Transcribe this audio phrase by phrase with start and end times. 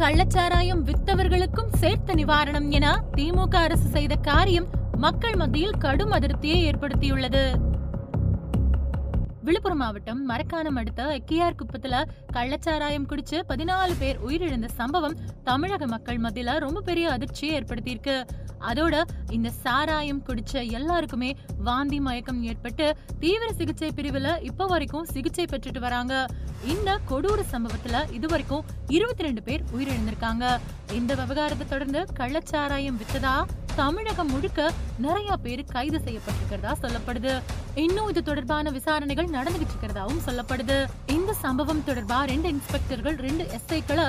[0.00, 7.42] கள்ளச்சாராயம் வித்தவர்களுக்கும் சேர்த்த நிவாரணம் என திமுக அரசு செய்த காரியம் மக்கள் மத்தியில் கடும் அதிருப்தியை ஏற்படுத்தியுள்ளது.
[9.42, 16.58] விழுப்புரம் மாவட்டம் மரக்காணம் அடுத்த எக்கியார் குப்பத்துல கள்ளச்சாராயம் குடிச்சு பதினாலு பேர் உயிரிழந்த சம்பவம் தமிழக மக்கள் மத்தியில
[16.58, 18.16] ரொம்ப பெரிய அதிர்ச்சியை ஏற்படுத்தியிருக்கு.
[18.70, 21.30] அதோட இந்த சாராயம் குடிச்ச எல்லாருக்குமே
[21.68, 26.26] வாந்தி மயக்கம் ஏற்பட்டு தீவிர சிகிச்சை பிரிவுல இப்ப வரைக்கும் சிகிச்சை பெற்றுட்டு வராங்க.
[26.64, 30.44] இந்த கொடூர சம்பவத்துல இதுவரைக்கும் இருபத்தி ரெண்டு பேர் உயிரிழந்திருக்காங்க.
[30.92, 33.36] இந்த விவகாரத்தை தொடர்ந்து கள்ளச்சாராயம் வித்ததா?
[33.74, 37.32] தமிழகம் முழுக்க நிறைய பேர் கைது செய்யப்பட்டிருக்கிறதா சொல்லப்படுது.
[37.74, 40.78] இன்னும் இது தொடர்பான விசாரணைகள் நடந்துகிட்டு இருக்கிறதாவும் சொல்லப்படுது.
[41.06, 44.06] இந்த சம்பவம் தொடர்பா ரெண்டு இன்ஸ்பெக்டர்கள் ரெண்டு எஸ்ஐக்களை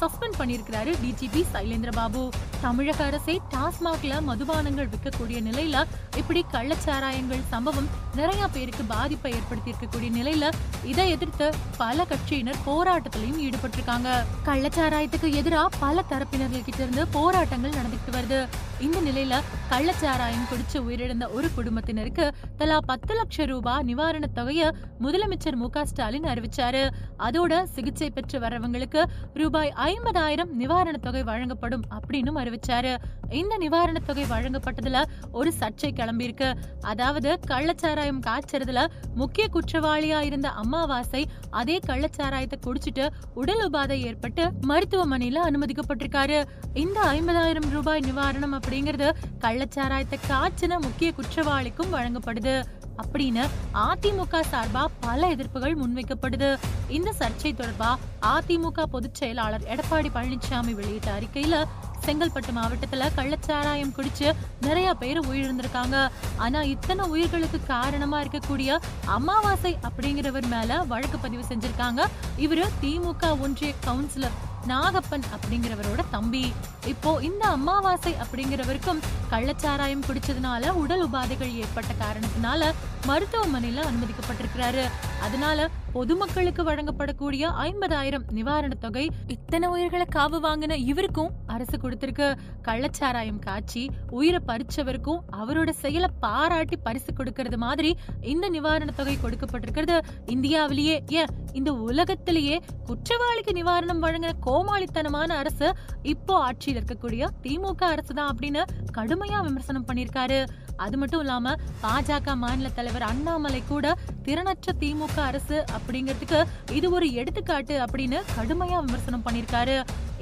[0.00, 2.30] சஸ்பெண்ட் பண்ணியிருக்கிறாரு டிஜிபி சைலேந்திர பாபு
[2.60, 5.84] தமிழக அரசே டாஸ்மாக்ல மதுபானங்கள் விற்கக்கூடிய நிலையில
[6.16, 10.50] இப்படி கள்ளச்சாராயங்கள் சம்பவம் நிறைய பேருக்கு பாதிப்பை ஏற்படுத்தி இருக்கக்கூடிய நிலையில
[10.84, 14.08] இதை எதிர்த்து பல கட்சியினர் போராட்டத்திலையும் ஈடுபட்டிருக்காங்க.
[14.44, 18.48] கள்ளச்சாராயத்துக்கு எதிராக பல தரப்பினர்கள் கிட்ட இருந்து போராட்டங்கள் நடந்துட்டு வருது.
[18.80, 24.70] இந்த நிலையில கள்ளச்சாராயம் குடிச்சு உயிரிழந்த ஒரு குடும்பத்தினருக்கு தலா பத்து லட்சம் ரூபாய் நிவாரணத் தொகையை
[25.02, 26.88] முதலமைச்சர் மு ஸ்டாலின் அறிவிச்சாரு.
[27.18, 32.96] அதோட சிகிச்சை பெற்று வர்றவங்களுக்கு ரூபாய் ஐம்பதாயிரம் நிவாரணத் தொகை வழங்கப்படும் அப்படின்னு தெரிவிச்சாரு.
[33.30, 36.54] இந்த நிவாரணத் தொகை வழங்கப்பட்டதுல ஒரு சர்ச்சை கிளம்பியிருக்கு.
[36.80, 46.44] அதாவது கள்ளச்சாராயம் காய்ச்சறதுல முக்கிய குற்றவாளியா இருந்த அம்மாவாசை அதே கள்ளச்சாராயத்தை குடிச்சிட்டு உடல் உபாதை ஏற்பட்டு மருத்துவமனையில அனுமதிக்கப்பட்டிருக்காரு.
[46.74, 52.62] இந்த ஐம்பதாயிரம் ரூபாய் நிவாரணம் அப்படிங்கறது கள்ளச்சாராயத்தை காய்ச்சின முக்கிய குற்றவாளிக்கும் வழங்கப்படுது.
[53.00, 56.58] அப்படின்னு அதிமுக சார்பா பல எதிர்ப்புகள் முன்வைக்கப்படுது.
[56.88, 61.64] இந்த சர்ச்சை தொடர்பா அதிமுக பொதுச் செயலாளர் எடப்பாடி பழனிசாமி வெளியிட்ட அறிக்கையில
[62.06, 64.28] செங்கல்பட்டு மாவட்டத்துல கள்ளச்சாராயம் குடிச்சு
[64.60, 66.10] நிறைய பேர் உயிரிழந்திருக்காங்க.
[66.36, 72.04] ஆனா இத்தனை உயிர்களுக்கு காரணமா இருக்கக்கூடிய அமாவாசை அப்படிங்கிறவர் மேல வழக்கு பதிவு செஞ்சிருக்காங்க.
[72.38, 76.52] இவரு திமுக ஒன்றிய கவுன்சிலர் நாகப்பன் அப்படிங்கிறவரோட தம்பி.
[76.86, 82.72] இப்போ இந்த அமாவாசை அப்படிங்கிறவருக்கும் கள்ளச்சாராயம் குடிச்சதுனால உடல் உபாதைகள் ஏற்பட்ட காரணத்தினால
[83.06, 84.84] மருத்துவமனையில அனுமதிக்கப்பட்டிருக்கிறாரு.
[85.22, 93.82] அதனால பொதுமக்களுக்கு வழங்கப்படக்கூடிய ஐம்பதாயிரம் நிவாரண தொகை இத்தனை உயிர்களை காவு வாங்கின இவருக்கும் அரசு கொடுத்திருக்கு கள்ளச்சாராயம் காட்சி
[94.10, 99.98] உயிரை பறிச்சவருக்கும் அவரோட செயலை பாராட்டி பரிசு கொடுக்கறது மாதிரி இந்த நிவாரண தொகை கொடுக்கப்பட்டிருக்கிறது.
[100.26, 105.68] இந்தியாவிலேயே ஏன் இந்த உலகத்திலேயே குற்றவாளிக்கு நிவாரணம் வழங்கின கோமாளித்தனமான அரசு
[106.02, 108.62] இப்போ ஆட்சியில் இருக்கக்கூடிய திமுக அரசு தான் அப்படின்னு
[108.92, 110.40] கடுமையா விமர்சனம் பண்ணிருக்காரு
[110.76, 113.86] அது மட்டும் இல்லாம பாஜக மாநில தலைவர் அண்ணாமலை கூட
[114.30, 116.40] திறனற்ற திமுக அரசு அப்படிங்கிறதுக்கு
[116.78, 119.76] இது ஒரு எடுத்துக்காட்டு அப்படின்னு கடுமையா விமர்சனம் பண்ணிருக்காரு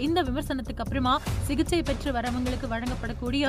[0.06, 1.12] இந்த விமர்சனத்துக்கு அப்புறமா
[1.46, 3.44] சிகிச்சை பெற்று வரவங்களுக்கு வழங்கப்படக்கூடிய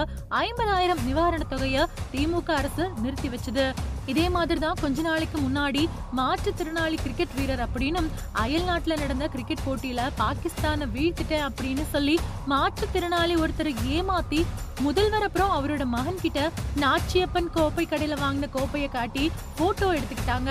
[0.46, 1.84] ஐம்பதாயிரம் நிவாரண தொகையை
[2.14, 3.66] திமுக அரசு நிறுத்தி வச்சது.
[4.12, 5.84] இதே மாதிரி தான் கொஞ்ச நாளைக்கு முன்னாடி
[6.19, 8.02] மாற்றுத்திறனாளி கிரிக்கெட் வீரர் அப்படின்னு
[8.44, 12.16] அயல் நாட்டுல நடந்த கிரிக்கெட் போட்டியில பாகிஸ்தானை வீழ்த்திட்டேன் அப்படின்னு சொல்லி
[12.53, 14.42] மாற்றுத்திறனாளி ஒருத்தரை ஏமாத்தி
[14.88, 16.42] முதல்வர் அப்புறம் அவரோட மகன் கிட்ட
[16.84, 19.25] நாச்சியப்பன் கோப்பை கடையில வாங்கின கோப்பையை காட்டி
[19.58, 20.49] போட்டோ எடுத்துக்கிட்டாங்க.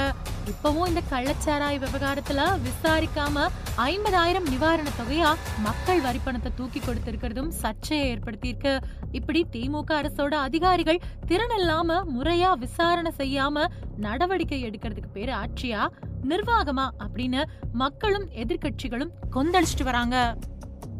[0.49, 8.81] இப்பவும் இந்த கள்ளச்சாராய விவகாரத்துல விசாரிக்காம ஐம்பதாயிரம் நிவாரண தொகையா மக்கள் வரி பணத்தை தூக்கி கொடுத்திருக்கிறதும் சர்ச்சையை ஏற்படுத்தியிருக்கு.
[9.13, 13.67] இப்படி திமுக அரசோட அதிகாரிகள் திறன் இல்லாம முறையா விசாரணை செய்யாம
[13.97, 15.89] நடவடிக்கை எடுக்கிறதுக்கு பேரு ஆட்சியா?
[16.29, 16.89] நிர்வாகமா?
[16.99, 20.37] அப்படின்னு மக்களும் எதிர்கட்சிகளும் கொந்தளிச்சிட்டு வராங்க.